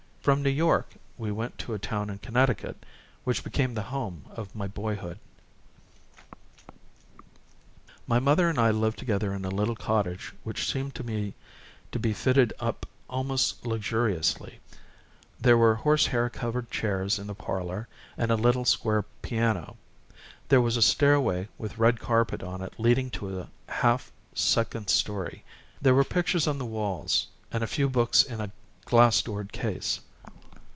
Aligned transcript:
From 0.21 0.43
New 0.43 0.51
York 0.51 0.87
we 1.17 1.31
went 1.31 1.57
to 1.57 1.73
a 1.73 1.79
town 1.79 2.11
in 2.11 2.19
Connecticut, 2.19 2.85
which 3.23 3.43
became 3.43 3.73
the 3.73 3.81
home 3.89 4.25
of 4.29 4.53
my 4.53 4.67
boyhood. 4.67 5.17
My 8.05 8.19
mother 8.19 8.47
and 8.47 8.59
I 8.59 8.69
lived 8.69 8.99
together 8.99 9.33
in 9.33 9.45
a 9.45 9.49
little 9.49 9.75
cottage 9.75 10.31
which 10.43 10.71
seemed 10.71 10.93
to 10.93 11.03
me 11.03 11.33
to 11.91 11.97
be 11.97 12.13
fitted 12.13 12.53
up 12.59 12.85
almost 13.09 13.65
luxuriously; 13.65 14.59
there 15.39 15.57
were 15.57 15.73
horse 15.73 16.05
hair 16.05 16.29
covered 16.29 16.69
chairs 16.69 17.17
in 17.17 17.25
the 17.25 17.33
parlor, 17.33 17.87
and 18.15 18.29
a 18.29 18.35
little 18.35 18.63
square 18.63 19.05
piano; 19.23 19.75
there 20.49 20.61
was 20.61 20.77
a 20.77 20.83
stairway 20.83 21.47
with 21.57 21.79
red 21.79 21.99
carpet 21.99 22.43
on 22.43 22.61
it 22.61 22.73
leading 22.77 23.09
to 23.09 23.39
a 23.39 23.49
half 23.69 24.11
second 24.35 24.87
story; 24.91 25.43
there 25.81 25.95
were 25.95 26.03
pictures 26.03 26.45
on 26.45 26.59
the 26.59 26.63
walls, 26.63 27.25
and 27.51 27.63
a 27.63 27.73
few 27.75 27.89
books 27.89 28.21
in 28.21 28.39
a 28.39 28.51
glass 28.85 29.19
doored 29.23 29.51
case. 29.51 30.01